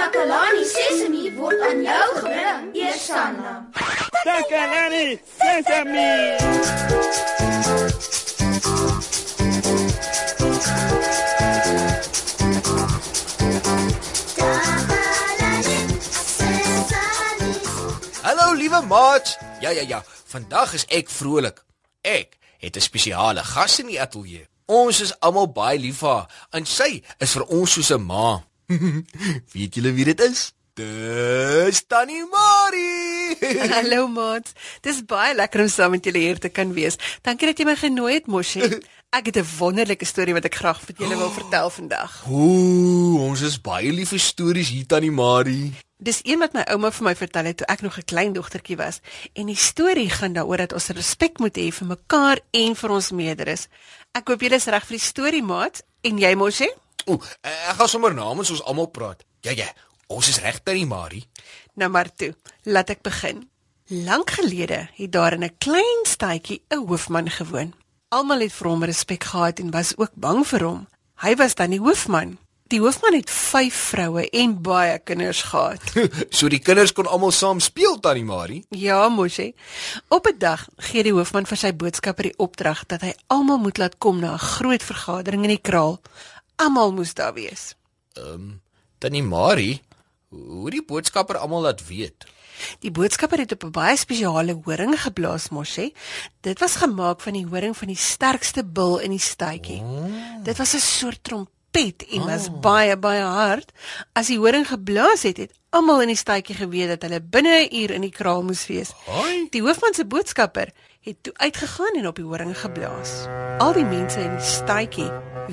[0.00, 3.52] Takalani Sesemi word aan jou gebring, Eersanna.
[4.24, 6.12] Takalani Sesemi.
[18.22, 19.38] Hallo liewe maat.
[19.60, 21.60] Ja ja ja, vandag is ek vrolik.
[22.00, 24.48] Ek het 'n spesiale gas in die ateljee.
[24.66, 28.49] Ons is almal baie lief vir haar en sy is vir ons soos 'n ma.
[29.54, 30.50] Weet julle wie dit is?
[30.78, 33.36] Dis Tannie Marie.
[33.74, 34.52] Hallo maat.
[34.84, 36.96] Dis baie lekker om saam met julle hier te kan wees.
[37.26, 38.62] Dankie dat jy my genooi het, Moshi.
[39.18, 42.12] Ek het 'n wonderlike storie wat ek graag vir julle wil vertel vandag.
[42.30, 45.72] Ooh, ons is baie lief vir stories hier Tannie Marie.
[45.98, 48.78] Dis een wat my ouma vir my vertel het toe ek nog 'n klein dogtertjie
[48.78, 49.00] was.
[49.34, 53.10] En die storie gaan daaroor dat ons respek moet hê vir mekaar en vir ons
[53.10, 53.66] meerderes.
[54.14, 55.82] Ek hoop julle is reg vir die storie, maat.
[56.02, 56.70] En jy, Moshi?
[57.06, 59.24] Ooh, ek gaan sommer namens ons almal praat.
[59.40, 59.68] Ja ja,
[60.06, 61.24] ons is reg Tannie Marie.
[61.74, 63.48] Nou maar toe, laat ek begin.
[63.90, 67.74] Lank gelede het daar in 'n klein stadjie 'n hoofman gewoon.
[68.08, 70.88] Almal het vir hom respek gehad en was ook bang vir hom.
[71.14, 72.38] Hy was dan die hoofman.
[72.70, 75.82] Die hoofman het 5 vroue en baie kinders gehad.
[76.38, 78.64] so die kinders kon almal saam speel Tannie Marie.
[78.68, 79.54] Ja, mosie.
[80.08, 83.78] Op 'n dag gee die hoofman vir sy boodskapper die opdrag dat hy almal moet
[83.78, 86.00] laat kom na 'n groot vergadering in die kraal.
[86.60, 87.74] Almal moes daar wees.
[88.12, 88.60] Ehm, um,
[88.98, 89.80] Tannie Marie,
[90.28, 92.26] hoe die boodskapper almal laat weet.
[92.84, 95.94] Die boodskapper het op 'n baie spesiale horing geblaas, mosie.
[96.40, 99.80] Dit was gemaak van die horing van die sterkste bul in die stadjie.
[99.80, 100.44] Oh.
[100.44, 102.60] Dit was 'n soort trompet pet en was oh.
[102.62, 103.72] baie baie hard.
[104.12, 107.74] As die horing geblaas het, het almal in die stadjie geweet dat hulle binne 'n
[107.82, 108.90] uur in die kraal moes wees.
[109.06, 109.46] Hoi.
[109.50, 113.10] Die hoofman se boodskapper het toe uitgegaan en op die horing geblaas.
[113.58, 115.08] Al die mense in die stadjie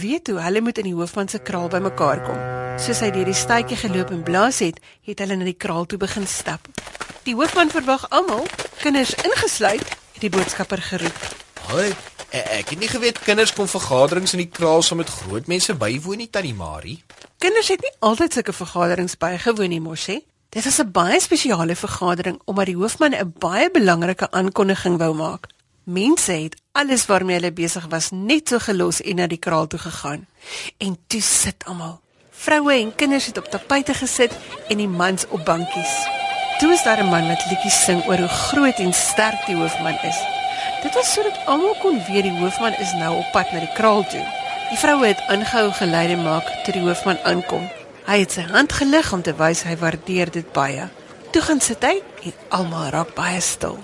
[0.00, 2.40] weet hoe hulle moet in die hoofman se kraal bymekaar kom.
[2.82, 5.98] Soos hy deur die stadjie geloop en blaas het, het hulle na die kraal toe
[5.98, 6.66] begin stap.
[7.22, 8.46] Die hoofman verwag almal,
[8.82, 11.26] kinders ingesluit, het die boodskapper geroep.
[11.70, 11.92] Hoi.
[12.28, 16.18] Ek het nie geweet kinders kom vergaderings in die kraal saam met groot mense bywoon
[16.20, 16.98] nie, Tannie Marie.
[17.38, 20.18] Kinders het nie altyd sulke vergaderings bygewoon nie, mosie.
[20.58, 25.46] Dit was 'n baie spesiale vergadering omdat die hoofman 'n baie belangrike aankondiging wou maak.
[25.84, 29.78] Mense het alles waarmee hulle besig was net so gelos en na die kraal toe
[29.78, 30.26] gegaan.
[30.78, 32.00] En toe sit almal.
[32.30, 34.32] Vroue en kinders het op tapuite gesit
[34.68, 35.94] en die mans op bankies.
[36.58, 39.98] Toe is daar 'n man wat liedjies sing oor hoe groot en sterk die hoofman
[40.02, 40.18] is.
[40.82, 44.06] Dit was sodat almal kon weet die hoofman is nou op pad na die kraal
[44.06, 44.26] toe.
[44.68, 47.77] Die vroue het aangehou geleide maak toe die hoofman aankom.
[48.08, 50.86] Hy het sy hand gelig om te wys hy waardeer dit baie.
[51.28, 53.76] Toe gaan sit hy en almal raak baie stil.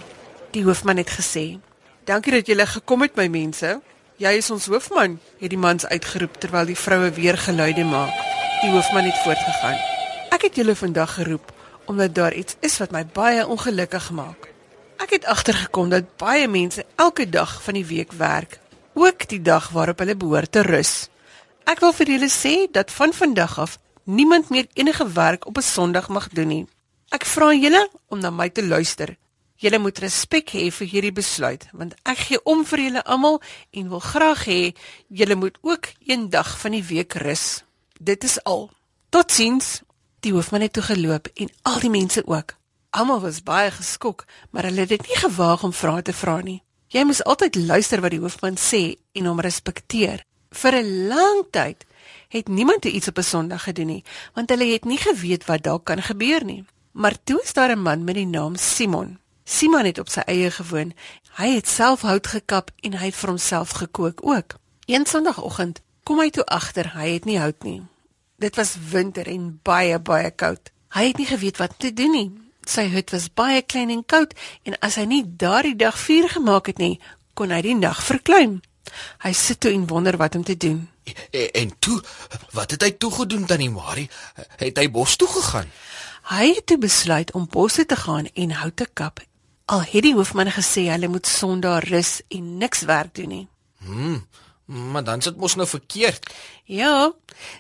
[0.56, 1.60] Die hoofman het gesê:
[2.08, 3.82] "Dankie dat julle gekom het, my mense.
[4.16, 8.16] Jy is ons hoofman," het die mans uitgeroep terwyl die vroue weer geluide maak.
[8.62, 9.78] Die hoofman het voortgegaan:
[10.30, 11.52] "Ek het julle vandag geroep
[11.84, 14.48] omdat daar iets is wat my baie ongelukkig maak."
[15.04, 18.58] Ek het agtergekom dat baie mense elke dag van die week werk,
[18.94, 21.08] ook die dag waarop hulle behoort te rus.
[21.64, 25.62] Ek wil vir julle sê dat van vandag af niemand meer enige werk op 'n
[25.62, 26.66] Sondag mag doen nie.
[27.08, 29.16] Ek vra julle om na my te luister.
[29.54, 33.88] Julle moet respek hê vir hierdie besluit, want ek gee om vir julle almal en
[33.88, 34.74] wil graag hê
[35.08, 37.62] julle moet ook een dag van die week rus.
[38.00, 38.70] Dit is al.
[39.10, 39.82] Totsiens.
[40.20, 42.56] Die hoofman het toe geloop en al die mense ook.
[42.90, 46.62] Almal was baie geskok, maar hulle het dit nie gewaag om vrae te vra nie.
[46.88, 50.24] Jy moet altyd luister wat die hoofman sê en hom respekteer.
[50.50, 51.84] Vir 'n lang tyd
[52.28, 54.04] het niemand iets op 'n Sondag gedoen nie,
[54.34, 56.64] want hulle het nie geweet wat dalk kan gebeur nie.
[56.92, 59.18] Maar toe is daar 'n man met die naam Simon.
[59.44, 60.92] Simon het op sy eie gewoon.
[61.36, 64.54] Hy het self hout gekap en hy het vir homself gekook ook.
[64.86, 67.82] Een Sondagoggend kom hy toe agter hy het nie hout nie.
[68.36, 70.70] Dit was winter en baie baie koud.
[70.88, 72.30] Hy het nie geweet wat te doen nie.
[72.64, 76.66] Sy hut was baie klein en koud en as hy nie daardie dag vuur gemaak
[76.66, 77.00] het nie,
[77.34, 78.62] kon hy die nag verklein.
[79.24, 80.88] Hy sit toe en wonder wat om te doen.
[81.04, 82.02] En, en toe,
[82.52, 84.08] wat het hy toe gedoen tannie Marie?
[84.56, 85.70] Het hy bos toe gegaan?
[86.24, 89.20] Hy het toe besluit om bos toe te gaan en hout te kap.
[89.64, 93.46] Al het die hoofman gesê hulle moet Sondag rus en niks werk doen nie.
[93.84, 94.18] Hm.
[94.64, 96.30] Maar dan sit mos nou verkeerd.
[96.64, 97.12] Ja.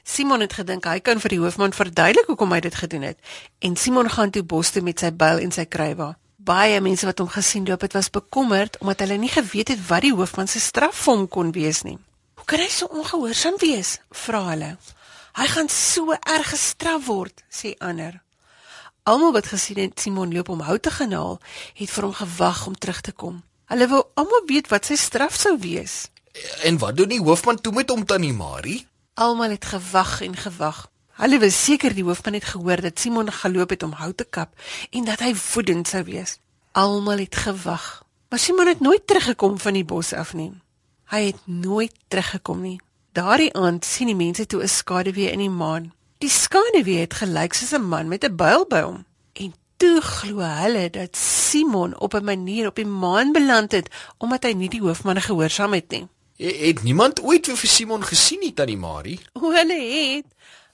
[0.02, 3.18] Simon het gedink hy kan vir die hoofman verduidelik hoekom hy dit gedoen het.
[3.60, 6.14] En Simon gaan toe bos toe met sy byl en sy kruiwa.
[6.44, 10.02] Baie mense wat hom gesien loop het was bekommerd omdat hulle nie geweet het wat
[10.04, 11.96] die hoofman se straf vir hom kon wees nie.
[12.36, 13.94] Hoe kan hy so ongehoorsaam wees?
[14.12, 14.74] vra hulle.
[15.38, 18.20] Hy gaan so erg gestraf word, sê ander.
[19.08, 21.40] Almal wat gesien het Simon loop om hout te gaan haal,
[21.80, 23.40] het vir hom gewag om terug te kom.
[23.72, 26.10] Hulle wou almal weet wat sy straf sou wees.
[26.68, 28.82] En wat doen die hoofman toe met hom tannie Marie?
[29.16, 30.90] Almal het gewag en gewag.
[31.14, 34.50] Hulle was seker die hoofman het gehoor dat Simon geloop het om hout te kap
[34.90, 36.38] en dat hy woedend sou wees.
[36.74, 40.50] Almal het gewag, maar Simon het nooit teruggekom van die bos af nie.
[41.14, 42.80] Hy het nooit teruggekom nie.
[43.14, 45.92] Daardie aand sien die mense toe 'n skaduwee in die maan.
[46.18, 49.04] Die skaduwee het gelyk soos 'n man met 'n byl by hom.
[49.32, 53.88] En toe glo hulle dat Simon op 'n manier op die maan beland het
[54.18, 56.08] omdat hy nie die hoofman gehoorsaam het nie.
[56.36, 59.20] Het niemand ooit weer vir Simon gesien nie, tannie Marie?
[59.32, 60.24] Hoe hulle het.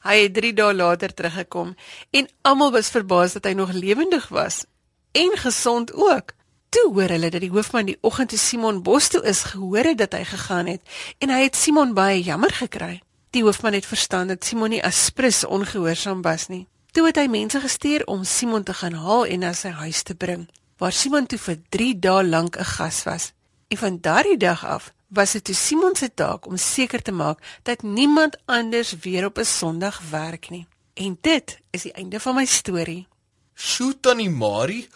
[0.00, 1.75] Hy het 3 dae later teruggekom
[2.17, 4.64] en almal was verbaas dat hy nog lewendig was
[5.12, 6.32] en gesond ook.
[6.70, 9.99] Toe hoor hulle dat die hoofman die oggend toe Simon bos toe is gehoor het
[9.99, 10.81] dat hy gegaan het
[11.19, 13.00] en hy het Simon baie jammer gekry.
[13.31, 16.67] Die hoofman het verstaan dat Simon nie aspres ongehoorsaam was nie.
[16.91, 20.14] Toe het hy mense gestuur om Simon te gaan haal en na sy huis te
[20.14, 20.49] bring,
[20.79, 23.32] waar Simon toe vir 3 dae lank 'n gas was.
[23.69, 27.82] En van daardie dag af was dit Simon se taak om seker te maak dat
[27.82, 30.66] niemand anders weer op 'n Sondag werk nie.
[30.94, 33.06] En dit is die einde van my storie.
[33.54, 34.88] Sjoe tannie Marie,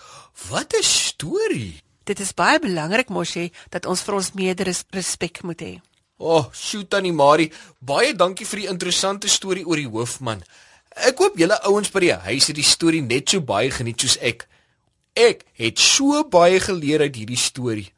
[0.49, 1.82] wat 'n storie.
[2.05, 5.81] Dit is baie belangrik mosie dat ons vir ons meerders respek moet hê.
[6.16, 10.43] O, oh, sjoe tannie Marie, baie dankie vir die interessante storie oor die hoofman.
[10.94, 14.19] Ek hoop julle ouens by die huis het die storie net so baie geniet soos
[14.22, 14.49] ek.
[15.14, 17.90] Ek het so baie geleer uit hierdie storie.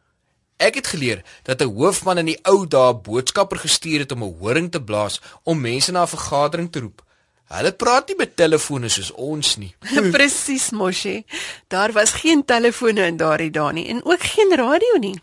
[0.57, 4.37] Ek het geleer dat 'n hoofman in die ou dae boodskapper gestuur het om 'n
[4.41, 7.05] horing te blaas om mense na 'n vergadering te roep.
[7.47, 9.75] Hulle praat nie met telefone soos ons nie.
[10.17, 11.25] Presies, Moshi.
[11.69, 15.21] Daar was geen telefone in daardie dae nie en ook geen radio nie.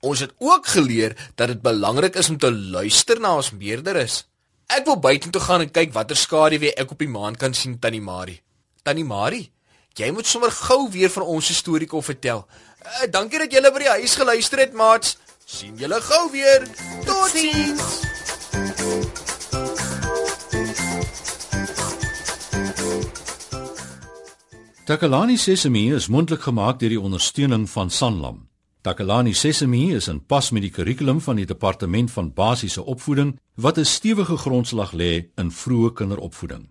[0.00, 4.26] Ons het ook geleer dat dit belangrik is om te luister na ons meerderes.
[4.66, 8.00] Ek wil buitentoe gaan en kyk watter skaduwee ek op die maan kan sien, Tannie
[8.00, 8.40] Marie.
[8.82, 9.50] Tannie Marie,
[9.94, 12.46] jy moet sommer gou weer van ons storie kom vertel.
[12.80, 15.18] Uh, dankie dat julle by die huis geluister het, maats.
[15.44, 16.66] sien julle gou weer.
[17.04, 18.00] Totsiens.
[24.90, 28.48] Takalani Sesemi is mondelik gemaak deur die ondersteuning van Sanlam.
[28.82, 33.78] Takalani Sesemi is in pas met die kurrikulum van die departement van basiese opvoeding wat
[33.78, 36.70] 'n stewige grondslag lê in vroeë kinderopvoeding.